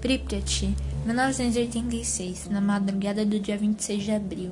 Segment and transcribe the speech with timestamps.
[0.00, 4.50] Pripyat, 1986, na madrugada do dia 26 de abril.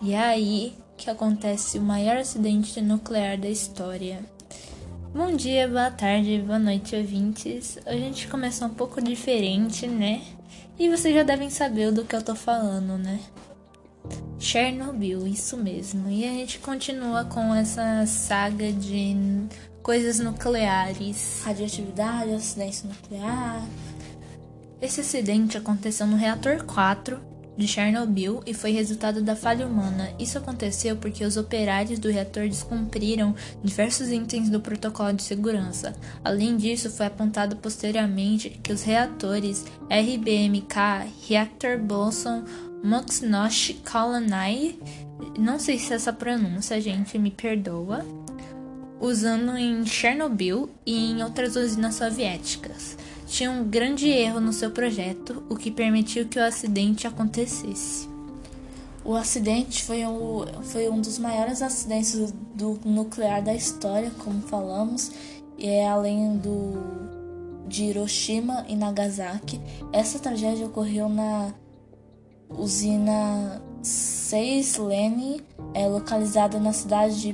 [0.00, 4.20] E é aí que acontece o maior acidente nuclear da história.
[5.14, 7.76] Bom dia, boa tarde, boa noite, ouvintes.
[7.86, 10.22] Hoje a gente começou um pouco diferente, né?
[10.78, 13.20] E vocês já devem saber do que eu tô falando, né?
[14.38, 16.08] Chernobyl, isso mesmo.
[16.10, 19.16] E a gente continua com essa saga de
[19.82, 21.42] coisas nucleares.
[21.44, 23.62] Radioatividade, acidente nuclear.
[24.82, 27.20] Esse acidente aconteceu no reator 4
[27.56, 30.12] de Chernobyl e foi resultado da falha humana.
[30.18, 33.32] Isso aconteceu porque os operários do reator descumpriram
[33.62, 35.94] diversos itens do protocolo de segurança.
[36.24, 42.42] Além disso, foi apontado posteriormente que os reatores RBMK, Reactor Boson,
[42.82, 44.76] Moxnosh Kolonai,
[45.38, 48.04] não sei se é essa pronúncia, gente, me perdoa,
[49.00, 52.96] usando em Chernobyl e em outras usinas soviéticas
[53.32, 58.06] tinha um grande erro no seu projeto, o que permitiu que o acidente acontecesse.
[59.02, 65.10] O acidente foi um, foi um dos maiores acidentes do nuclear da história, como falamos,
[65.56, 66.74] e é além do
[67.66, 69.58] de Hiroshima e Nagasaki.
[69.94, 71.54] Essa tragédia ocorreu na
[72.50, 75.40] usina 6 Lene,
[75.72, 77.32] é localizada na cidade de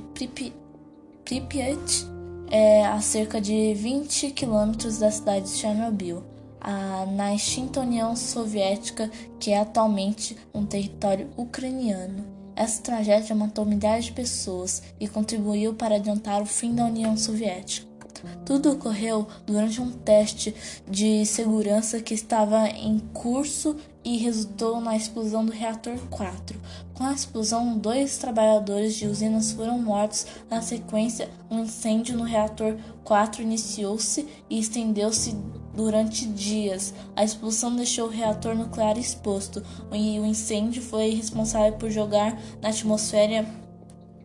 [1.24, 2.06] Pripyat,
[2.50, 6.22] é a cerca de 20 quilômetros da cidade de Chernobyl,
[6.60, 12.24] a, na extinta União Soviética, que é atualmente um território ucraniano.
[12.54, 17.87] Essa tragédia matou milhares de pessoas e contribuiu para adiantar o fim da União Soviética.
[18.44, 20.54] Tudo ocorreu durante um teste
[20.88, 26.58] de segurança que estava em curso e resultou na explosão do reator 4.
[26.94, 30.26] Com a explosão, dois trabalhadores de usinas foram mortos.
[30.48, 35.36] Na sequência, um incêndio no reator 4 iniciou-se e estendeu-se
[35.74, 36.94] durante dias.
[37.14, 42.70] A explosão deixou o reator nuclear exposto e o incêndio foi responsável por jogar na
[42.70, 43.46] atmosfera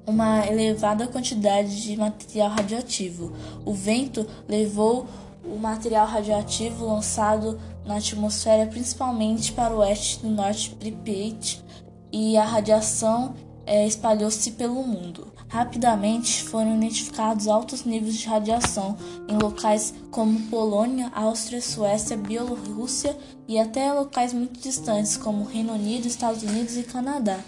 [0.05, 3.31] uma elevada quantidade de material radioativo.
[3.65, 5.07] O vento levou
[5.45, 11.63] o material radioativo lançado na atmosfera principalmente para o oeste do norte de Pripyat
[12.11, 13.33] e a radiação
[13.65, 15.31] é, espalhou-se pelo mundo.
[15.47, 18.97] Rapidamente foram identificados altos níveis de radiação
[19.27, 26.07] em locais como Polônia, Áustria, Suécia, Bielorrússia e até locais muito distantes como Reino Unido,
[26.07, 27.39] Estados Unidos e Canadá.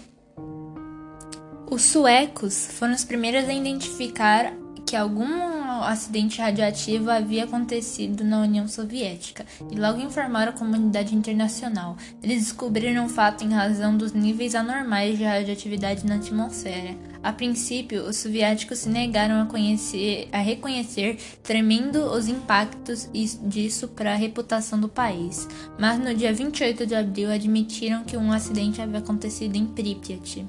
[1.68, 4.52] Os suecos foram os primeiros a identificar
[4.86, 11.96] que algum acidente radioativo havia acontecido na União Soviética e logo informaram a comunidade internacional.
[12.22, 16.96] Eles descobriram o fato em razão dos níveis anormais de radioatividade na atmosfera.
[17.20, 23.10] A princípio, os soviéticos se negaram a, conhecer, a reconhecer tremendo os impactos
[23.42, 25.48] disso para a reputação do país,
[25.80, 30.46] mas no dia 28 de abril admitiram que um acidente havia acontecido em Pripyat.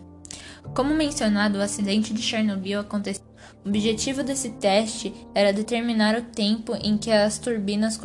[0.73, 3.25] Como mencionado, o acidente de Chernobyl aconteceu.
[3.65, 7.99] O objetivo desse teste era determinar o tempo em que as turbinas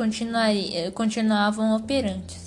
[0.93, 2.42] continuavam operantes.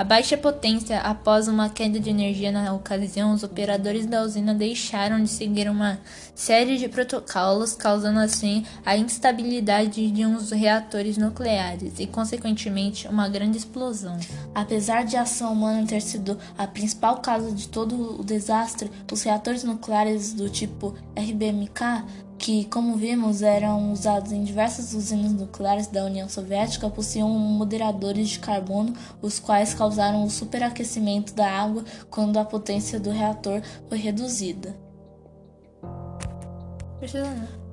[0.00, 5.22] A baixa potência após uma queda de energia na ocasião, os operadores da usina deixaram
[5.22, 6.00] de seguir uma
[6.34, 13.58] série de protocolos, causando assim a instabilidade de uns reatores nucleares e, consequentemente, uma grande
[13.58, 14.18] explosão.
[14.54, 19.22] Apesar de a ação humana ter sido a principal causa de todo o desastre, os
[19.22, 22.06] reatores nucleares do tipo RBMK
[22.40, 28.38] que, como vimos, eram usados em diversas usinas nucleares da União Soviética, possuíam moderadores de
[28.38, 34.74] carbono, os quais causaram o superaquecimento da água quando a potência do reator foi reduzida.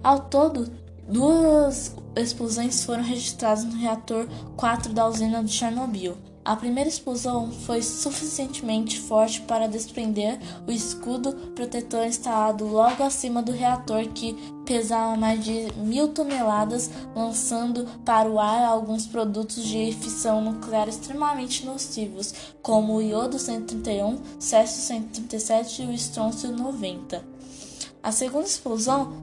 [0.04, 0.70] Ao todo,
[1.08, 6.18] duas explosões foram registradas no reator 4 da usina de Chernobyl.
[6.44, 13.52] A primeira explosão foi suficientemente forte para desprender o escudo protetor instalado logo acima do
[13.52, 14.34] reator, que
[14.68, 21.66] pesava mais de mil toneladas, lançando para o ar alguns produtos de fissão nuclear extremamente
[21.66, 27.24] nocivos, como o iodo 131, césio 137 e o estrôncio 90.
[28.04, 29.14] A segunda explosão,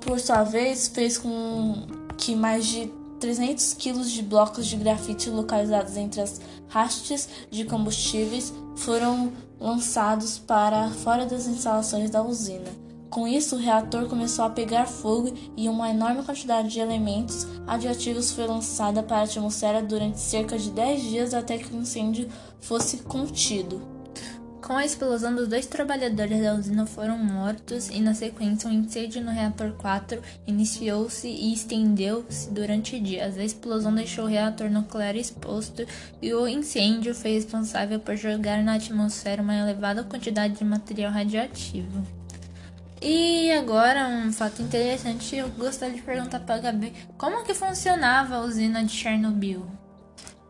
[0.00, 1.86] por sua vez, fez com
[2.16, 2.90] que mais de
[3.20, 6.40] 300 quilos de blocos de grafite localizados entre as
[6.74, 12.83] hastes de combustíveis foram lançados para fora das instalações da usina.
[13.14, 18.32] Com isso, o reator começou a pegar fogo e uma enorme quantidade de elementos radioativos
[18.32, 22.28] foi lançada para a atmosfera durante cerca de 10 dias até que o incêndio
[22.60, 23.80] fosse contido.
[24.60, 29.22] Com a explosão, dos dois trabalhadores da usina foram mortos e, na sequência, um incêndio
[29.22, 33.38] no reator 4 iniciou-se e estendeu-se durante dias.
[33.38, 35.86] A explosão deixou o reator nuclear exposto
[36.20, 42.23] e o incêndio foi responsável por jogar na atmosfera uma elevada quantidade de material radioativo.
[43.06, 48.36] E agora, um fato interessante, eu gostaria de perguntar para a Gabi, como que funcionava
[48.36, 49.66] a usina de Chernobyl?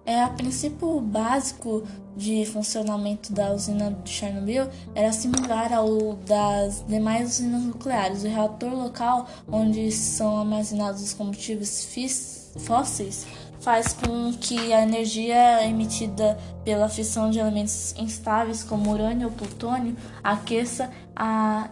[0.06, 1.82] É, a princípio básico
[2.16, 8.22] de funcionamento da usina de Chernobyl era similar ao das demais usinas nucleares.
[8.22, 13.26] O reator local, onde são armazenados os combustíveis fósseis,
[13.58, 19.96] faz com que a energia emitida pela fissão de elementos instáveis como urânio ou plutônio
[20.22, 21.68] aqueça a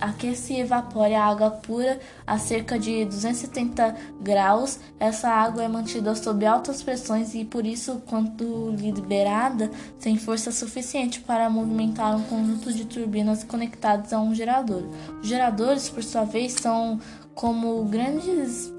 [0.00, 4.78] aquece e evapore a água pura a cerca de 270 graus.
[4.98, 9.70] Essa água é mantida sob altas pressões e, por isso, quando liberada,
[10.00, 14.84] tem força suficiente para movimentar um conjunto de turbinas conectadas a um gerador.
[15.20, 17.00] Os geradores, por sua vez, são
[17.34, 18.72] como grandes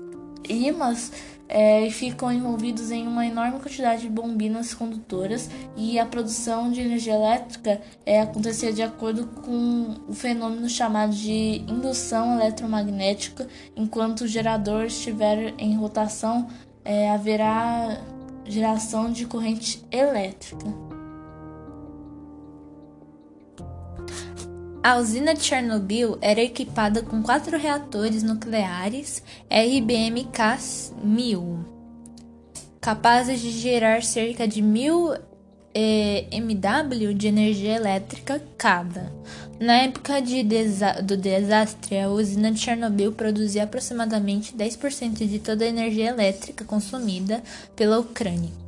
[0.50, 1.12] imãs
[1.50, 6.82] é, e ficam envolvidos em uma enorme quantidade de bombinas condutoras e a produção de
[6.82, 13.48] energia elétrica é acontecer de acordo com o fenômeno chamado de indução eletromagnética.
[13.76, 16.48] Enquanto o gerador estiver em rotação,
[16.84, 18.02] é, haverá
[18.46, 20.97] geração de corrente elétrica.
[24.88, 31.66] A usina de Chernobyl era equipada com quatro reatores nucleares RBMK-1000,
[32.80, 35.16] capazes de gerar cerca de 1000
[35.76, 39.12] eh, MW de energia elétrica cada.
[39.60, 45.66] Na época de desa do desastre, a usina de Chernobyl produzia aproximadamente 10% de toda
[45.66, 47.44] a energia elétrica consumida
[47.76, 48.67] pela Ucrânia.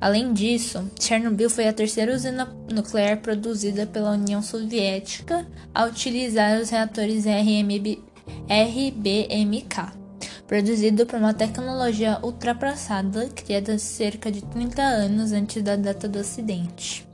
[0.00, 6.70] Além disso, Chernobyl foi a terceira usina nuclear produzida pela União Soviética a utilizar os
[6.70, 8.02] reatores RMB,
[8.48, 9.92] RBMK,
[10.46, 17.06] produzido por uma tecnologia ultrapassada criada cerca de 30 anos antes da data do acidente.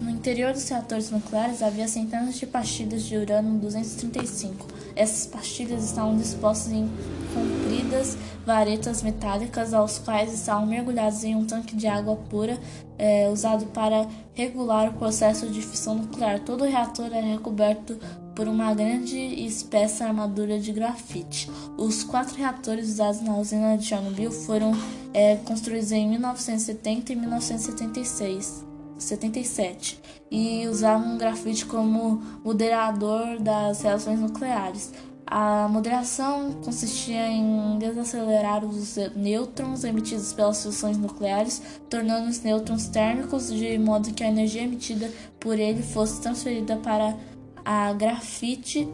[0.00, 4.75] No interior dos reatores nucleares havia centenas de pastilhas de urânio-235.
[4.96, 6.90] Essas pastilhas estavam dispostas em
[7.32, 8.16] compridas
[8.46, 12.58] varetas metálicas, aos quais estavam mergulhados em um tanque de água pura
[12.96, 16.40] é, usado para regular o processo de fissão nuclear.
[16.40, 17.98] Todo o reator era recoberto
[18.34, 21.50] por uma grande e espessa armadura de grafite.
[21.76, 24.72] Os quatro reatores usados na usina de Chernobyl foram
[25.12, 28.75] é, construídos em 1970 e 1976.
[28.98, 30.00] 77
[30.30, 34.92] e usavam grafite como moderador das reações nucleares.
[35.28, 41.60] A moderação consistia em desacelerar os nêutrons emitidos pelas fissões nucleares,
[41.90, 45.10] tornando os nêutrons térmicos de modo que a energia emitida
[45.40, 47.16] por ele fosse transferida para
[47.64, 48.88] a grafite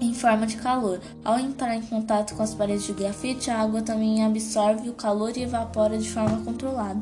[0.00, 1.00] em forma de calor.
[1.24, 5.36] Ao entrar em contato com as paredes de grafite, a água também absorve o calor
[5.36, 7.00] e evapora de forma controlada.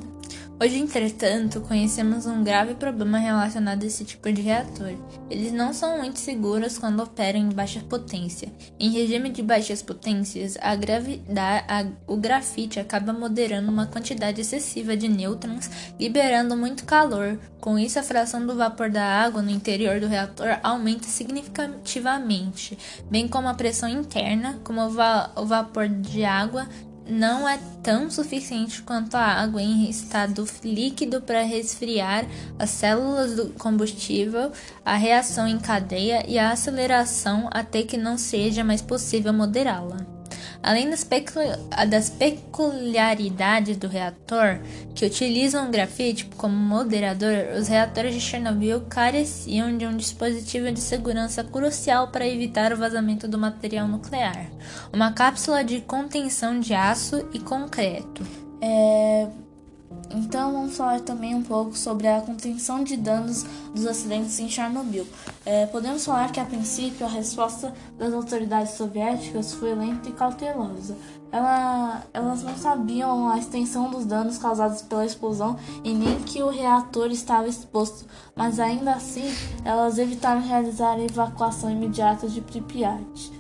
[0.61, 4.93] Hoje, entretanto, conhecemos um grave problema relacionado a esse tipo de reator.
[5.31, 8.53] Eles não são muito seguros quando operam em baixa potência.
[8.77, 10.73] Em regime de baixas potências, a
[11.69, 17.39] a, o grafite acaba moderando uma quantidade excessiva de nêutrons, liberando muito calor.
[17.61, 22.77] Com isso, a fração do vapor da água no interior do reator aumenta significativamente,
[23.09, 26.67] bem como a pressão interna, como o, va o vapor de água
[27.09, 32.27] não é tão suficiente quanto a água em estado líquido para resfriar
[32.59, 34.53] as células do combustível,
[34.85, 40.18] a reação em cadeia e a aceleração até que não seja mais possível moderá-la.
[40.63, 41.07] Além das,
[41.89, 44.59] das, peculiaridades do reator,
[44.95, 50.81] que utilizam o grafite como moderador, os reatores de Chernobyl careciam de um dispositivo de
[50.81, 54.51] segurança crucial para evitar o vazamento do material nuclear:
[54.93, 58.27] uma cápsula de contenção de aço e concreto.
[58.61, 59.29] É,
[60.11, 65.07] então vamos falar também um pouco sobre a contenção de danos dos acidentes em Chernobyl.
[65.45, 70.97] É, podemos falar que a princípio a resposta das autoridades soviéticas foi lenta e cautelosa.
[71.31, 76.49] Ela, elas não sabiam a extensão dos danos causados pela explosão e nem que o
[76.49, 79.31] reator estava exposto, mas ainda assim
[79.63, 83.33] elas evitaram realizar a evacuação imediata de Pripyat.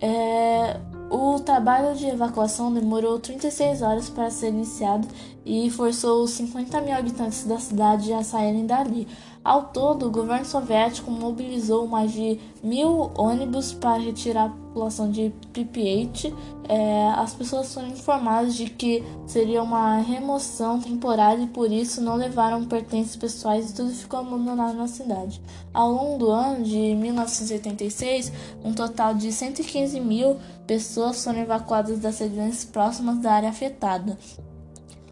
[0.00, 5.08] É, o trabalho de evacuação demorou 36 horas para ser iniciado
[5.44, 9.08] e forçou os 50 mil habitantes da cidade a saírem dali.
[9.42, 15.32] Ao todo, o governo soviético mobilizou mais de mil ônibus para retirar a população de
[15.50, 16.34] Pripyat.
[16.68, 22.16] É, as pessoas foram informadas de que seria uma remoção temporária e por isso não
[22.16, 25.40] levaram pertences pessoais e tudo ficou abandonado na cidade.
[25.72, 28.30] Ao longo do ano de 1986,
[28.62, 34.18] um total de 115 mil pessoas foram evacuadas das regiões próximas da área afetada.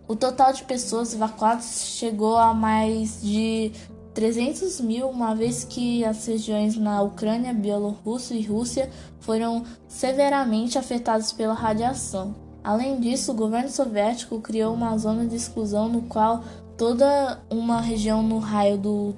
[0.07, 3.73] O total de pessoas evacuadas chegou a mais de
[4.19, 11.33] 300 mil, uma vez que as regiões na Ucrânia, Bielorrússia e Rússia foram severamente afetadas
[11.33, 12.35] pela radiação.
[12.65, 16.43] Além disso, o governo soviético criou uma zona de exclusão no qual
[16.77, 19.15] toda uma região no raio do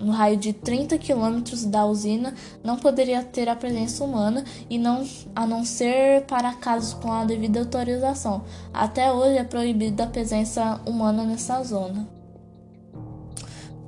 [0.00, 2.32] no raio de 30 quilômetros da usina
[2.64, 7.22] não poderia ter a presença humana e não a não ser para casos com a
[7.26, 8.44] devida autorização.
[8.72, 12.19] Até hoje é proibida a presença humana nessa zona.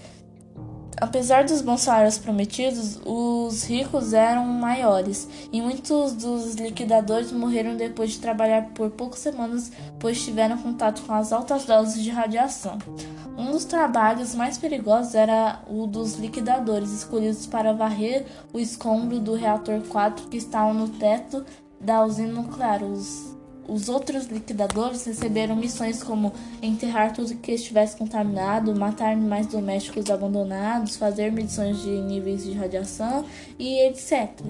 [0.99, 8.13] Apesar dos bons salários prometidos, os ricos eram maiores e muitos dos liquidadores morreram depois
[8.13, 12.79] de trabalhar por poucas semanas, pois tiveram contato com as altas doses de radiação.
[13.37, 19.35] Um dos trabalhos mais perigosos era o dos liquidadores, escolhidos para varrer o escombro do
[19.35, 21.45] reator 4 que estava no teto
[21.79, 22.83] da usina nuclear.
[22.83, 23.37] Os,
[23.69, 30.97] os outros liquidadores receberam missões como enterrar tudo que estivesse contaminado, matar animais domésticos abandonados,
[30.97, 33.25] fazer medições de níveis de radiação
[33.59, 34.41] e etc.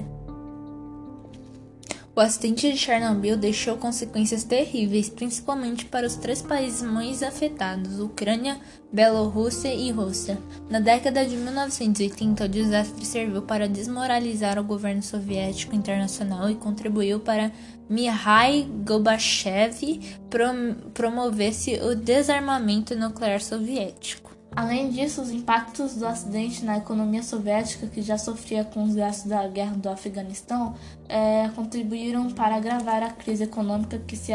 [2.17, 8.59] O acidente de Chernobyl deixou consequências terríveis, principalmente para os três países mais afetados: Ucrânia,
[8.91, 10.39] Bielorrússia e Rússia.
[10.71, 17.21] Na década de 1980, o desastre serviu para desmoralizar o governo soviético internacional e contribuiu
[17.21, 17.53] para
[17.87, 24.36] Mikhail Gorbachev prom promovesse o desarmamento nuclear soviético.
[24.57, 29.27] Além disso, os impactos do acidente na economia soviética, que já sofria com os gastos
[29.29, 30.75] da guerra do Afeganistão,
[31.07, 34.33] é, contribuíram para agravar a crise econômica que se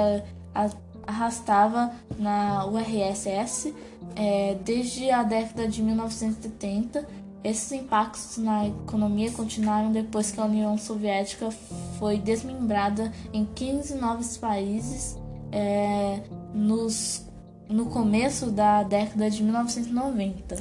[1.07, 3.73] arrastava na URSS
[4.15, 7.03] é, desde a década de 1970.
[7.43, 11.49] Esses impactos na economia continuaram depois que a União Soviética
[11.97, 15.17] foi desmembrada em 15 novos países
[15.51, 16.21] é,
[16.53, 17.25] nos
[17.71, 20.57] no começo da década de 1990.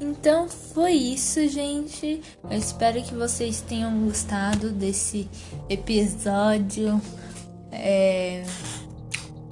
[0.00, 2.20] Então foi isso, gente.
[2.50, 5.28] Eu espero que vocês tenham gostado desse
[5.68, 7.00] episódio
[7.72, 8.44] é,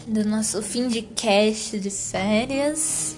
[0.06, 3.16] do nosso fim de cast de férias.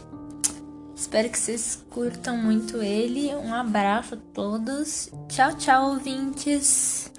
[0.96, 3.34] Espero que vocês curtam muito ele.
[3.34, 5.10] Um abraço a todos.
[5.28, 7.13] Tchau, tchau, ouvintes.